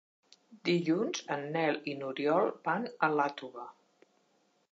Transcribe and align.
Dilluns 0.69 1.19
en 1.35 1.43
Nel 1.57 1.77
i 1.93 1.93
n'Oriol 1.99 2.49
van 2.69 2.89
a 3.09 3.13
Iàtova. 3.19 3.67